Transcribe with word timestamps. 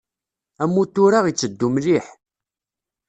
Amutur-a 0.63 1.19
itteddu 1.27 1.67
mliḥ. 1.75 2.05